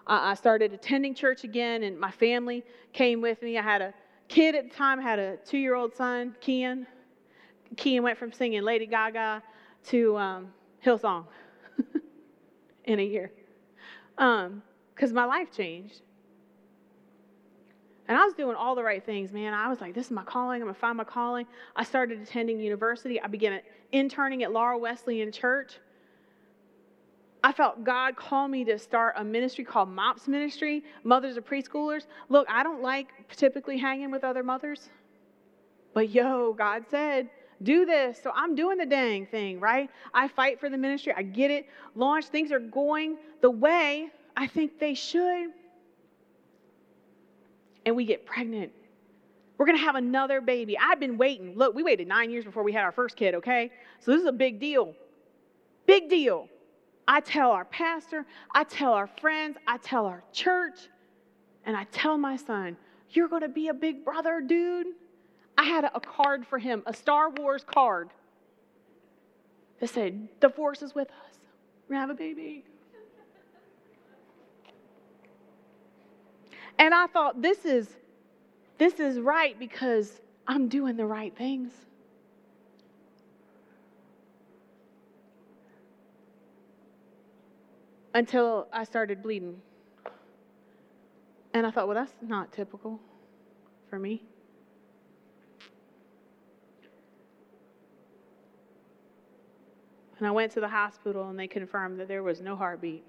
[0.06, 3.58] I started attending church again, and my family came with me.
[3.58, 3.94] I had a
[4.28, 6.86] kid at the time, I had a two year old son, Kian.
[7.76, 9.42] Kian went from singing Lady Gaga
[9.86, 10.48] to um,
[10.84, 11.24] Hillsong
[12.84, 13.32] in a year
[14.16, 16.02] because um, my life changed.
[18.06, 19.54] And I was doing all the right things, man.
[19.54, 20.60] I was like, this is my calling.
[20.60, 21.46] I'm going to find my calling.
[21.76, 23.20] I started attending university.
[23.20, 23.60] I began
[23.92, 25.78] interning at Laurel Wesleyan Church.
[27.42, 32.06] I felt God call me to start a ministry called MOPS Ministry, Mothers of Preschoolers.
[32.28, 34.90] Look, I don't like typically hanging with other mothers,
[35.94, 37.30] but yo, God said,
[37.62, 38.20] do this.
[38.22, 39.90] So I'm doing the dang thing, right?
[40.14, 41.12] I fight for the ministry.
[41.16, 41.66] I get it.
[41.94, 45.48] Launch, things are going the way I think they should.
[47.84, 48.72] And we get pregnant.
[49.58, 50.78] We're going to have another baby.
[50.78, 51.54] I've been waiting.
[51.54, 53.70] Look, we waited nine years before we had our first kid, okay?
[54.00, 54.94] So this is a big deal.
[55.86, 56.48] Big deal.
[57.06, 60.78] I tell our pastor, I tell our friends, I tell our church,
[61.66, 62.76] and I tell my son,
[63.10, 64.86] You're going to be a big brother, dude.
[65.60, 68.08] I had a card for him, a Star Wars card
[69.78, 71.38] that said, The force is with us.
[71.86, 72.64] We're going to have a baby.
[76.78, 77.90] And I thought, this is,
[78.78, 81.72] this is right because I'm doing the right things.
[88.12, 89.60] until I started bleeding.
[91.54, 92.98] And I thought, well, that's not typical
[93.88, 94.24] for me.
[100.20, 103.02] And I went to the hospital and they confirmed that there was no heartbeat.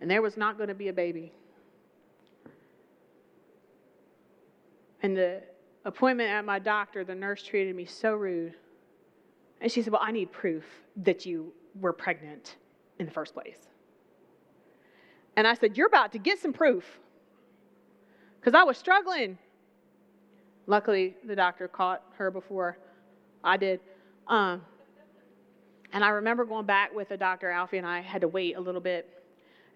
[0.00, 1.32] And there was not going to be a baby.
[5.02, 5.42] And the
[5.84, 8.54] appointment at my doctor, the nurse treated me so rude.
[9.60, 10.64] And she said, Well, I need proof
[10.98, 12.56] that you were pregnant
[13.00, 13.58] in the first place.
[15.36, 16.84] And I said, You're about to get some proof.
[18.40, 19.36] Because I was struggling.
[20.68, 22.78] Luckily, the doctor caught her before
[23.42, 23.80] I did.
[24.28, 24.62] Um,
[25.92, 28.60] and I remember going back with the doctor, Alfie and I had to wait a
[28.60, 29.08] little bit.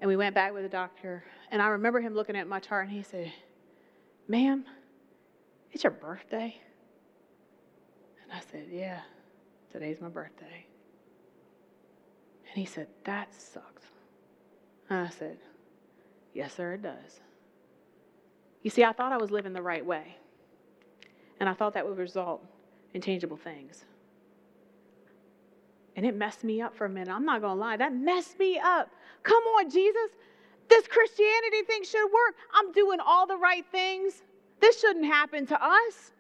[0.01, 1.25] And we went back with the doctor.
[1.51, 3.33] And I remember him looking at my chart and he said,
[4.29, 4.65] Ma'am,
[5.73, 6.57] it's your birthday.
[8.23, 9.01] And I said, Yeah,
[9.73, 10.67] today's my birthday.
[12.49, 13.83] And he said, That sucks.
[14.89, 15.39] And I said,
[16.33, 17.21] Yes, sir, it does.
[18.63, 20.17] You see, I thought I was living the right way.
[21.41, 22.45] And I thought that would result
[22.95, 23.85] in tangible things.
[25.97, 27.13] And it messed me up for a minute.
[27.13, 27.77] I'm not going to lie.
[27.77, 28.91] That messed me up.
[29.23, 30.11] Come on, Jesus.
[30.69, 32.35] This Christianity thing should work.
[32.55, 34.23] I'm doing all the right things.
[34.61, 36.13] This shouldn't happen to us.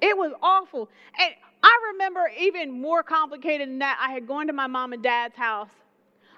[0.00, 0.88] It was awful.
[1.18, 3.98] And I remember even more complicated than that.
[4.00, 5.68] I had gone to my mom and dad's house.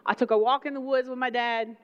[0.04, 1.76] I took a walk in the woods with my dad,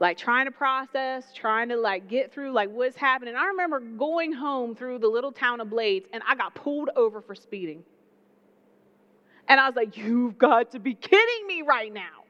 [0.00, 3.36] like trying to process, trying to like get through like what's happening.
[3.36, 7.22] I remember going home through the little town of Blades and I got pulled over
[7.22, 7.84] for speeding.
[9.52, 12.24] And I was like, You've got to be kidding me right now.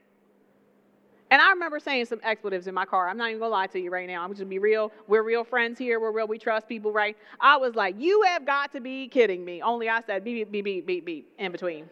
[1.31, 3.07] And I remember saying some expletives in my car.
[3.07, 4.21] I'm not even gonna lie to you right now.
[4.25, 4.91] I'm just gonna be real.
[5.07, 6.01] We're real friends here.
[6.01, 6.27] We're real.
[6.27, 7.15] We trust people, right?
[7.39, 9.61] I was like, You have got to be kidding me.
[9.61, 11.89] Only I said beep, beep, beep, beep, beep in between.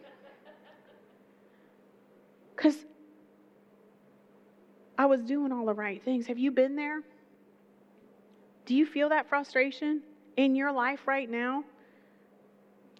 [2.54, 2.76] Because
[4.98, 6.26] I was doing all the right things.
[6.26, 7.00] Have you been there?
[8.66, 10.02] Do you feel that frustration
[10.36, 11.64] in your life right now?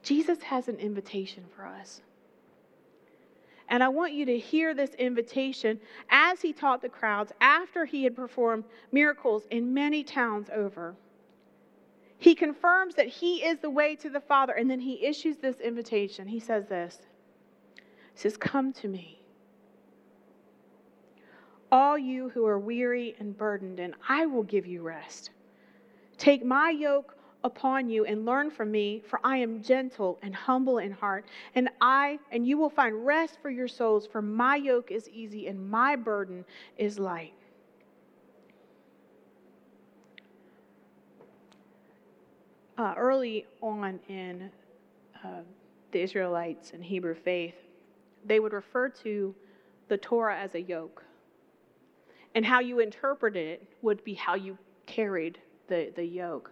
[0.02, 2.00] Jesus has an invitation for us.
[3.72, 5.80] And I want you to hear this invitation
[6.10, 10.94] as he taught the crowds after he had performed miracles in many towns over.
[12.18, 15.58] He confirms that he is the way to the Father, and then he issues this
[15.58, 16.28] invitation.
[16.28, 16.98] He says this
[17.74, 17.80] He
[18.14, 19.22] says, Come to me,
[21.72, 25.30] all you who are weary and burdened, and I will give you rest.
[26.18, 30.78] Take my yoke upon you and learn from me, for I am gentle and humble
[30.78, 34.90] in heart, and I and you will find rest for your souls, for my yoke
[34.90, 36.44] is easy and my burden
[36.76, 37.34] is light.
[42.78, 44.50] Uh, early on in
[45.22, 45.42] uh,
[45.92, 47.54] the Israelites and Hebrew faith,
[48.24, 49.34] they would refer to
[49.88, 51.04] the Torah as a yoke.
[52.34, 56.50] And how you interpreted it would be how you carried the, the yoke.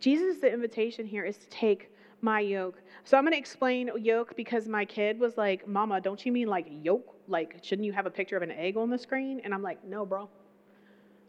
[0.00, 2.80] Jesus' the invitation here is to take my yoke.
[3.04, 6.48] So I'm going to explain yoke because my kid was like, Mama, don't you mean
[6.48, 7.14] like yoke?
[7.26, 9.40] Like, shouldn't you have a picture of an egg on the screen?
[9.44, 10.28] And I'm like, No, bro.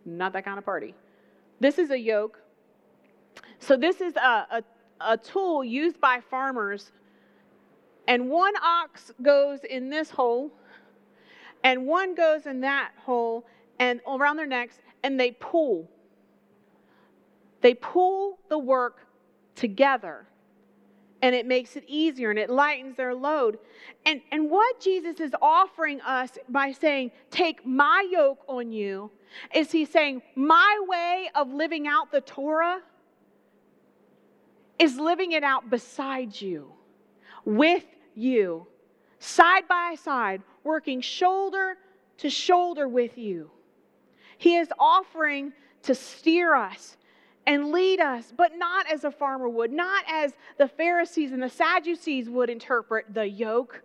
[0.05, 0.95] Not that kind of party.
[1.59, 2.39] This is a yoke.
[3.59, 4.63] So this is a, a,
[5.01, 6.91] a tool used by farmers.
[8.07, 10.51] And one ox goes in this hole,
[11.63, 13.45] and one goes in that hole,
[13.77, 15.87] and around their necks, and they pull
[17.61, 19.07] they pull the work
[19.55, 20.25] together
[21.21, 23.59] and it makes it easier and it lightens their load.
[24.05, 29.11] And, and what Jesus is offering us by saying, Take my yoke on you,
[29.53, 32.79] is he saying, My way of living out the Torah
[34.77, 36.71] is living it out beside you,
[37.43, 38.65] with you,
[39.19, 41.75] side by side, working shoulder
[42.17, 43.51] to shoulder with you.
[44.37, 45.51] He is offering
[45.83, 46.95] to steer us
[47.49, 51.49] and lead us, but not as a farmer would, not as the Pharisees and the
[51.49, 53.81] Sadducees would interpret the yoke.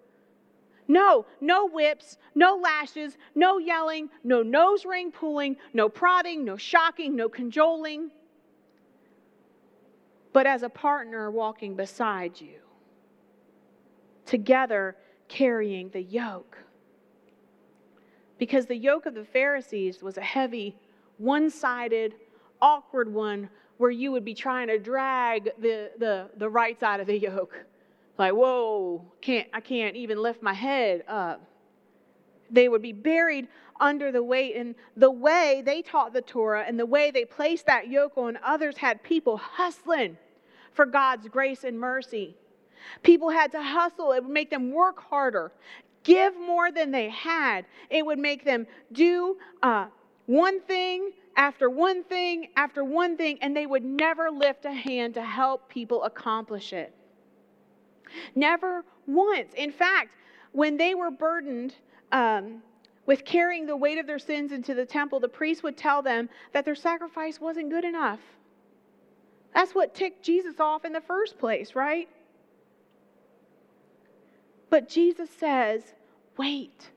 [0.87, 7.17] No, no whips, no lashes, no yelling, no nose ring pulling, no prodding, no shocking,
[7.17, 8.11] no cajoling,
[10.35, 12.59] but as a partner walking beside you,
[14.27, 14.95] together
[15.27, 16.59] carrying the yoke.
[18.37, 20.77] Because the yoke of the Pharisees was a heavy,
[21.17, 22.17] one sided,
[22.65, 27.07] awkward one where you would be trying to drag the, the, the right side of
[27.07, 27.55] the yoke.
[28.17, 31.43] Like, whoa, can't, I can't even lift my head up.
[32.51, 33.49] They would be buried
[33.81, 34.57] under the weight.
[34.57, 38.39] And the way they taught the Torah and the way they placed that yoke on
[38.43, 40.17] others had people hustling
[40.73, 42.35] for God's grace and mercy.
[43.03, 45.53] People had to hustle, it would make them work harder,
[46.03, 47.67] give more than they had.
[47.91, 49.87] It would make them do uh,
[50.27, 55.15] one thing after one thing after one thing, and they would never lift a hand
[55.15, 56.95] to help people accomplish it.
[58.35, 59.53] Never once.
[59.57, 60.11] In fact,
[60.53, 61.75] when they were burdened
[62.13, 62.63] um,
[63.07, 66.29] with carrying the weight of their sins into the temple, the priest would tell them
[66.53, 68.21] that their sacrifice wasn't good enough.
[69.55, 72.09] That's what ticked Jesus off in the first place, right?
[74.71, 75.83] But Jesus says,
[76.37, 76.91] wait,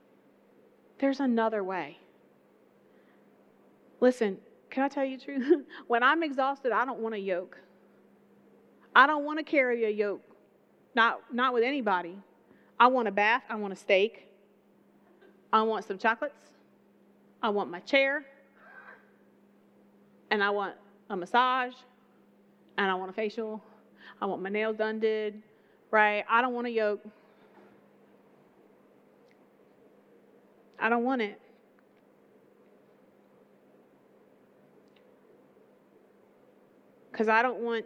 [1.00, 1.98] there's another way.
[4.00, 4.38] Listen,
[4.70, 5.66] can I tell you the truth?
[5.88, 7.58] when I'm exhausted, I don't want a yoke.
[8.96, 10.22] I don't want to carry a yoke,
[10.96, 12.18] not, not with anybody.
[12.80, 14.28] I want a bath, I want a steak,
[15.52, 16.52] I want some chocolates,
[17.42, 18.26] I want my chair,
[20.32, 20.76] and I want
[21.10, 21.74] a massage,
[22.78, 23.62] and I want a facial.
[24.22, 25.42] I want my nails done did,
[25.92, 26.24] right?
[26.30, 27.06] I don't want a yoke.
[30.80, 31.40] I don't want it.
[37.18, 37.84] Because I don't want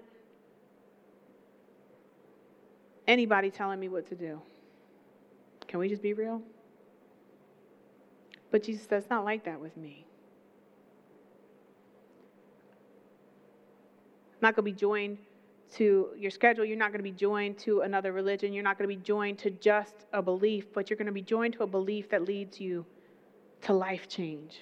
[3.08, 4.42] anybody telling me what to do.
[5.70, 6.42] Can we just be real?
[8.52, 10.06] But Jesus says, not like that with me.
[14.34, 15.18] I'm not going to be joined
[15.76, 16.66] to your schedule.
[16.66, 18.52] You're not going to be joined to another religion.
[18.52, 21.22] You're not going to be joined to just a belief, but you're going to be
[21.22, 22.86] joined to a belief that leads you
[23.62, 24.60] to life change.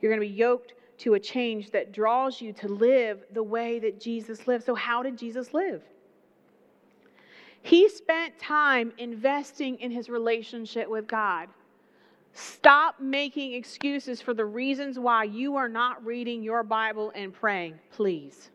[0.00, 3.78] You're going to be yoked to a change that draws you to live the way
[3.80, 4.64] that Jesus lived.
[4.64, 5.82] So, how did Jesus live?
[7.62, 11.48] He spent time investing in his relationship with God.
[12.34, 17.78] Stop making excuses for the reasons why you are not reading your Bible and praying,
[17.90, 18.50] please.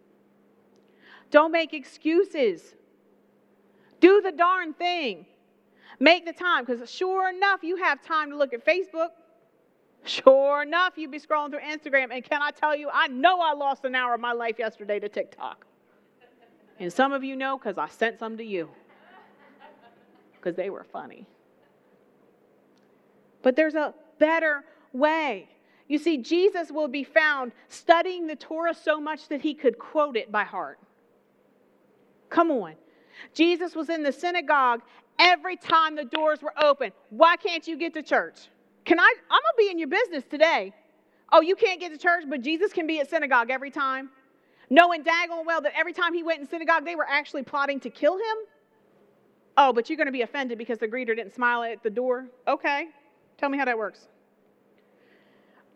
[1.32, 2.76] Don't make excuses.
[4.00, 5.26] Do the darn thing.
[6.00, 9.10] Make the time, because sure enough, you have time to look at Facebook.
[10.04, 12.08] Sure enough, you'd be scrolling through Instagram.
[12.12, 15.00] And can I tell you, I know I lost an hour of my life yesterday
[15.00, 15.66] to TikTok.
[16.80, 18.70] And some of you know because I sent some to you,
[20.34, 21.26] because they were funny.
[23.41, 25.50] But there's a better way.
[25.88, 30.16] You see, Jesus will be found studying the Torah so much that he could quote
[30.16, 30.80] it by heart.
[32.30, 32.76] Come on.
[33.34, 34.82] Jesus was in the synagogue
[35.18, 36.91] every time the doors were open.
[37.10, 38.38] Why can't you get to church?
[38.86, 39.13] Can I?
[39.30, 40.73] I'm to be in your business today.
[41.32, 44.09] Oh, you can't get to church, but Jesus can be at synagogue every time?
[44.69, 47.89] Knowing daggone well that every time he went in synagogue, they were actually plotting to
[47.89, 48.38] kill him?
[49.57, 52.27] Oh, but you're going to be offended because the greeter didn't smile at the door?
[52.47, 52.88] Okay.
[53.38, 54.07] Tell me how that works.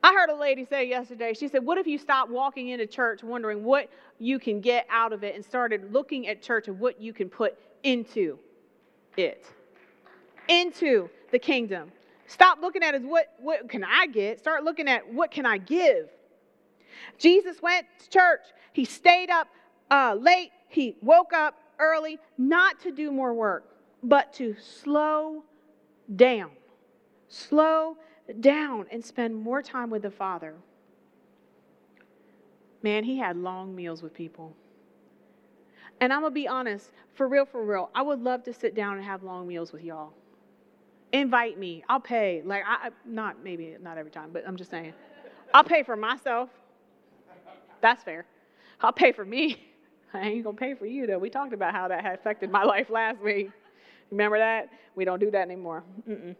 [0.04, 3.24] I heard a lady say yesterday, she said, What if you stopped walking into church
[3.24, 3.90] wondering what
[4.20, 7.30] you can get out of it and started looking at church and what you can
[7.30, 8.38] put into
[9.16, 9.48] it?
[10.50, 11.92] Into the kingdom.
[12.34, 14.40] Stop looking at as what, what can I get?
[14.40, 16.10] Start looking at what can I give?
[17.20, 18.42] Jesus went to church.
[18.74, 19.50] He stayed up
[19.92, 20.50] uh, late.
[20.68, 25.44] He woke up early, not to do more work, but to slow
[26.16, 26.50] down.
[27.28, 27.98] Slow
[28.40, 30.56] down and spend more time with the Father.
[32.82, 34.56] Man, he had long meals with people.
[36.02, 38.74] And I'm going to be honest, for real, for real, I would love to sit
[38.74, 40.14] down and have long meals with y'all.
[41.14, 41.84] Invite me.
[41.88, 42.42] I'll pay.
[42.44, 44.94] Like, I, not maybe not every time, but I'm just saying.
[45.54, 46.50] I'll pay for myself.
[47.82, 48.26] That's fair.
[48.82, 49.70] I'll pay for me.
[50.14, 51.20] I ain't to pay for you, though.
[51.20, 53.52] We talked about how that had affected my life last week.
[54.12, 54.70] Remember that?
[54.96, 55.84] We don't do that anymore.
[56.08, 56.36] Mm-mm.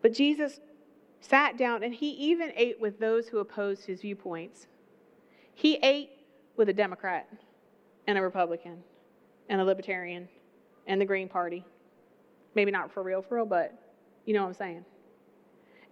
[0.00, 0.60] But Jesus
[1.20, 4.66] sat down and he even ate with those who opposed his viewpoints.
[5.54, 6.10] He ate
[6.56, 7.28] with a Democrat
[8.06, 8.82] and a Republican
[9.48, 10.28] and a Libertarian
[10.86, 11.64] and the Green Party.
[12.54, 13.72] Maybe not for real, for real, but
[14.24, 14.84] you know what I'm saying.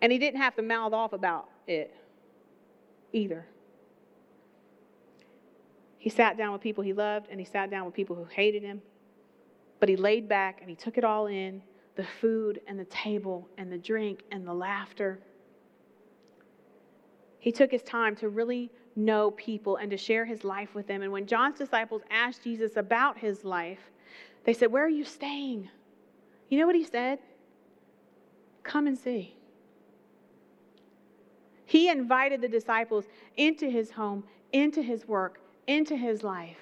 [0.03, 1.95] And he didn't have to mouth off about it
[3.13, 3.47] either.
[5.99, 8.63] He sat down with people he loved and he sat down with people who hated
[8.63, 8.81] him,
[9.81, 11.63] but he laid back and he took it all in
[11.97, 15.21] the food and the table and the drink and the laughter.
[17.39, 21.03] He took his time to really know people and to share his life with them.
[21.03, 23.91] And when John's disciples asked Jesus about his life,
[24.45, 25.69] they said, Where are you staying?
[26.51, 27.21] You know what he said?
[28.63, 29.37] Come and see.
[31.65, 33.05] He invited the disciples
[33.37, 36.59] into his home, into his work, into his life.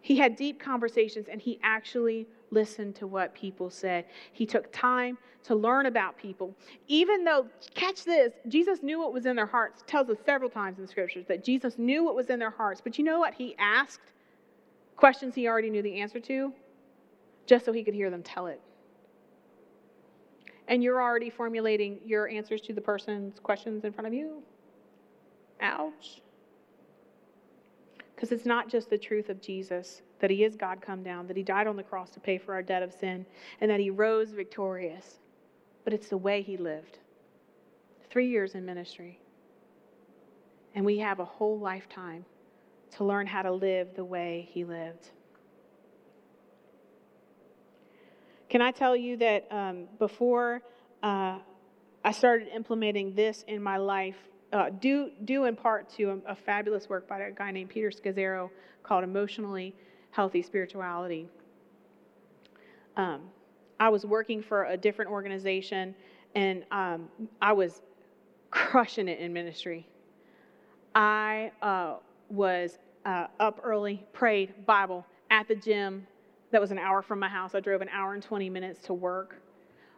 [0.00, 4.06] He had deep conversations and he actually listened to what people said.
[4.32, 6.54] He took time to learn about people.
[6.88, 9.82] Even though, catch this, Jesus knew what was in their hearts.
[9.82, 12.50] It tells us several times in the scriptures that Jesus knew what was in their
[12.50, 12.80] hearts.
[12.82, 13.34] But you know what?
[13.34, 14.12] He asked
[14.96, 16.52] questions he already knew the answer to
[17.46, 18.60] just so he could hear them tell it.
[20.68, 24.42] And you're already formulating your answers to the person's questions in front of you.
[25.60, 26.22] Ouch.
[28.14, 31.36] Because it's not just the truth of Jesus that he is God come down, that
[31.36, 33.26] he died on the cross to pay for our debt of sin,
[33.60, 35.18] and that he rose victorious.
[35.84, 36.98] But it's the way he lived.
[38.08, 39.20] Three years in ministry.
[40.74, 42.24] And we have a whole lifetime
[42.92, 45.10] to learn how to live the way he lived.
[48.54, 50.62] Can I tell you that um, before
[51.02, 51.38] uh,
[52.04, 54.14] I started implementing this in my life,
[54.52, 57.90] uh, due, due in part to a, a, fabulous work by a guy named Peter
[57.90, 58.50] Scazzero
[58.84, 59.74] called Emotionally
[60.12, 61.26] Healthy Spirituality.
[62.96, 63.22] Um,
[63.80, 65.92] I was working for a different organization
[66.36, 67.08] and um,
[67.42, 67.82] I was
[68.52, 69.84] crushing it in ministry.
[70.94, 71.96] I uh,
[72.28, 76.06] was uh, up early, prayed, Bible at the gym.
[76.54, 77.56] That was an hour from my house.
[77.56, 79.42] I drove an hour and 20 minutes to work,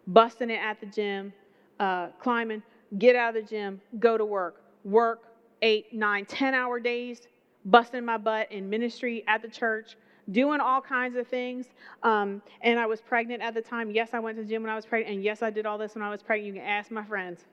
[0.06, 1.34] busting it at the gym,
[1.78, 2.62] uh, climbing,
[2.96, 5.24] get out of the gym, go to work, work
[5.60, 7.28] eight, nine, 10 hour days,
[7.66, 9.98] busting my butt in ministry at the church,
[10.30, 11.66] doing all kinds of things.
[12.02, 13.90] Um, and I was pregnant at the time.
[13.90, 15.16] Yes, I went to the gym when I was pregnant.
[15.16, 16.54] And yes, I did all this when I was pregnant.
[16.54, 17.44] You can ask my friends.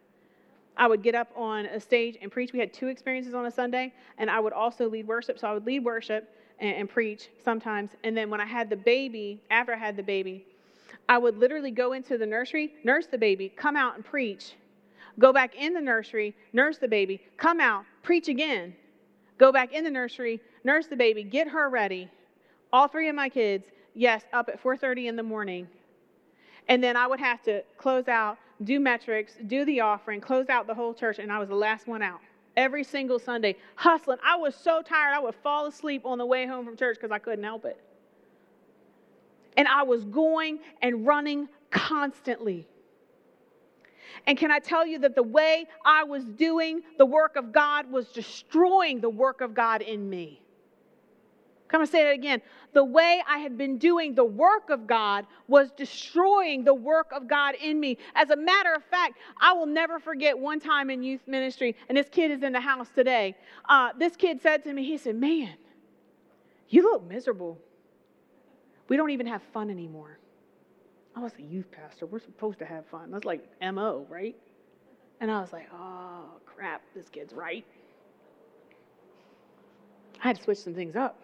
[0.78, 2.54] I would get up on a stage and preach.
[2.54, 5.40] We had two experiences on a Sunday, and I would also lead worship.
[5.40, 7.92] So I would lead worship and, and preach sometimes.
[8.04, 10.46] And then when I had the baby, after I had the baby,
[11.08, 14.54] I would literally go into the nursery, nurse the baby, come out and preach.
[15.20, 18.76] Go back in the nursery, nurse the baby, come out, preach again.
[19.38, 22.10] Go back in the nursery, nurse the baby, get her ready.
[22.72, 25.68] All three of my kids, yes, up at 4:30 in the morning.
[26.68, 30.66] And then I would have to close out, do metrics, do the offering, close out
[30.66, 32.22] the whole church, and I was the last one out.
[32.56, 34.20] Every single Sunday, hustling.
[34.24, 37.12] I was so tired, I would fall asleep on the way home from church because
[37.12, 37.80] I couldn't help it.
[39.58, 42.68] And I was going and running constantly.
[44.28, 47.92] And can I tell you that the way I was doing the work of God
[47.92, 50.43] was destroying the work of God in me?
[51.74, 52.40] I come on, say that again.
[52.74, 57.28] The way I had been doing the work of God was destroying the work of
[57.28, 57.98] God in me.
[58.14, 61.98] As a matter of fact, I will never forget one time in youth ministry, and
[61.98, 63.36] this kid is in the house today.
[63.68, 65.56] Uh, this kid said to me, he said, Man,
[66.70, 67.58] you look miserable.
[68.88, 70.20] We don't even have fun anymore.
[71.16, 72.06] I was a youth pastor.
[72.06, 73.10] We're supposed to have fun.
[73.10, 74.36] That's like MO, right?
[75.22, 77.66] And I was like, oh, crap, this kid's right.
[80.22, 81.18] I had to switch some things up.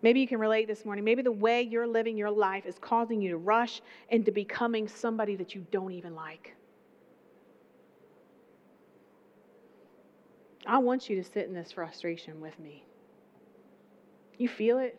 [0.00, 1.04] Maybe you can relate this morning.
[1.04, 5.34] Maybe the way you're living your life is causing you to rush into becoming somebody
[5.36, 6.54] that you don't even like.
[10.66, 12.84] I want you to sit in this frustration with me.
[14.36, 14.98] You feel it?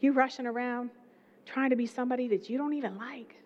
[0.00, 0.90] You rushing around
[1.46, 3.36] trying to be somebody that you don't even like.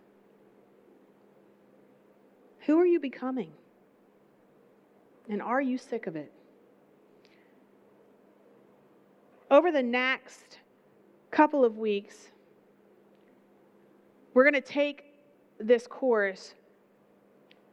[2.61, 3.53] Who are you becoming?
[5.29, 6.33] And are you sick of it?
[9.51, 10.59] Over the next
[11.31, 12.31] couple of weeks,
[14.35, 15.05] we're going to take
[15.59, 16.55] this course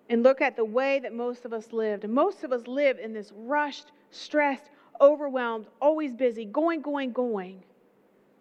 [0.09, 2.07] and look at the way that most of us lived.
[2.07, 4.69] Most of us live in this rushed, stressed,
[5.01, 7.63] overwhelmed, always busy, going, going, going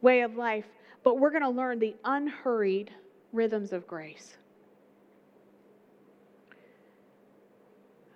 [0.00, 0.66] way of life.
[1.02, 2.90] But we're going to learn the unhurried
[3.32, 4.36] rhythms of grace.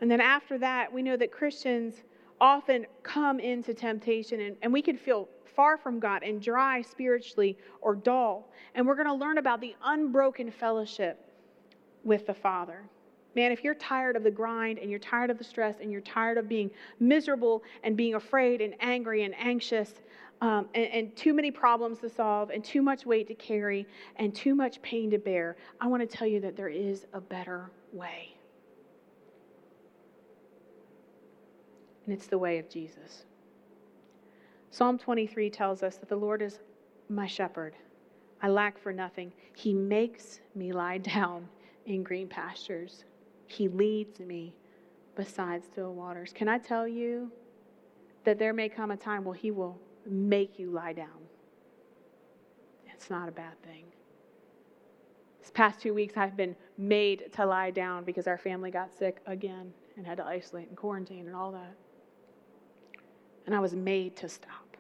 [0.01, 1.95] And then after that, we know that Christians
[2.41, 7.57] often come into temptation and, and we can feel far from God and dry spiritually
[7.81, 8.51] or dull.
[8.75, 11.33] And we're going to learn about the unbroken fellowship
[12.05, 12.85] with the Father.
[13.35, 16.01] Man, if you're tired of the grind and you're tired of the stress and you're
[16.01, 16.71] tired of being
[17.01, 19.95] miserable and being afraid and angry and anxious
[20.41, 24.35] um, and, and too many problems to solve and too much weight to carry and
[24.35, 27.71] too much pain to bear, I want to tell you that there is a better
[27.93, 28.36] way.
[32.07, 33.25] And it's the way of Jesus.
[34.71, 36.61] Psalm 23 tells us that the Lord is
[37.09, 37.75] my shepherd.
[38.43, 39.33] I lack for nothing.
[39.55, 41.49] He makes me lie down
[41.87, 43.05] in green pastures.
[43.47, 44.55] He leads me
[45.17, 46.33] beside still waters.
[46.35, 47.31] Can I tell you
[48.25, 49.79] that there may come a time where He will
[50.09, 51.27] make you lie down?
[52.93, 53.85] It's not a bad thing.
[55.41, 59.21] This past two weeks, I've been made to lie down because our family got sick
[59.27, 61.75] again and had to isolate and quarantine and all that
[63.47, 64.77] and I was made to stop.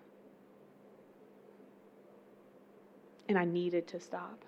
[3.28, 4.44] And I needed to stop.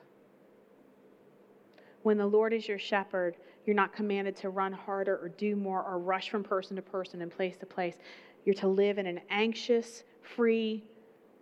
[2.03, 5.83] When the Lord is your shepherd, you're not commanded to run harder or do more
[5.83, 7.97] or rush from person to person and place to place.
[8.45, 10.85] You're to live in an anxious, free,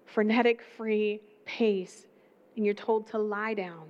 [0.04, 2.06] frenetic free pace.
[2.56, 3.88] And you're told to lie down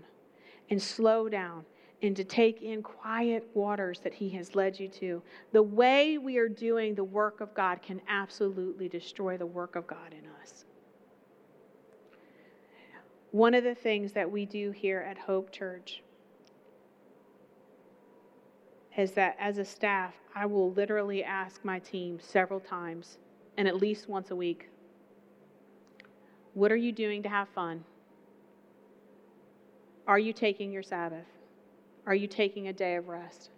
[0.71, 1.65] and slow down
[2.03, 5.23] and to take in quiet waters that He has led you to.
[5.53, 9.87] The way we are doing the work of God can absolutely destroy the work of
[9.87, 10.65] God in us.
[13.31, 16.03] One of the things that we do here at Hope Church
[18.97, 23.19] is that as a staff, I will literally ask my team several times
[23.57, 24.69] and at least once a week
[26.55, 27.85] what are you doing to have fun?
[30.07, 31.27] Are you taking your Sabbath?
[32.07, 33.51] Are you taking a day of rest?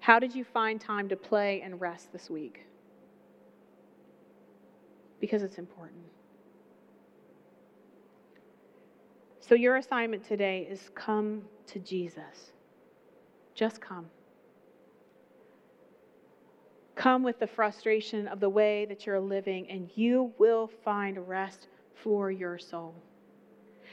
[0.00, 2.66] How did you find time to play and rest this week?
[5.20, 6.02] Because it's important.
[9.40, 12.52] So, your assignment today is come to Jesus.
[13.54, 14.06] Just come.
[16.94, 21.68] Come with the frustration of the way that you're living, and you will find rest
[22.02, 22.94] for your soul.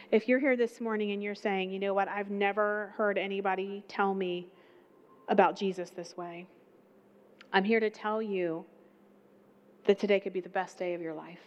[0.09, 3.83] If you're here this morning and you're saying, you know what, I've never heard anybody
[3.89, 4.47] tell me
[5.27, 6.47] about Jesus this way,
[7.51, 8.65] I'm here to tell you
[9.85, 11.41] that today could be the best day of your life.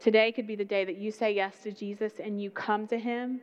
[0.00, 2.98] Today could be the day that you say yes to Jesus and you come to
[2.98, 3.42] Him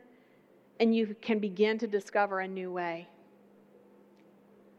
[0.80, 3.06] and you can begin to discover a new way.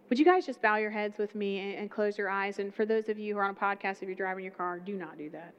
[0.09, 2.59] Would you guys just bow your heads with me and, close your eyes?
[2.59, 4.78] And for those of you who are on a podcast, if you're driving your car,
[4.80, 5.53] do not do that.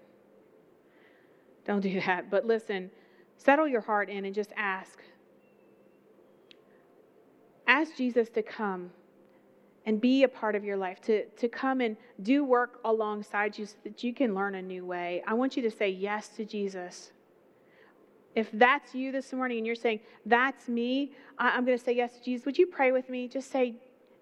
[1.65, 2.31] Don't do that.
[2.31, 2.91] But listen,
[3.37, 5.03] settle your heart in and just ask.
[7.67, 8.91] Ask Jesus to come
[9.87, 13.67] and be a part of your life, to, to come and do work alongside you
[13.67, 15.23] so that you can learn a new way.
[15.27, 17.13] I want you to say yes to Jesus.
[18.35, 22.17] If that's you this morning and you're saying, That's me, I'm going to say yes
[22.19, 23.27] to Jesus, would you pray with me?
[23.27, 23.75] Just say,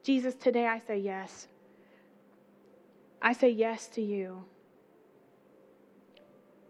[0.03, 1.49] Jesus, today I say yes.
[3.20, 4.45] I say yes to you.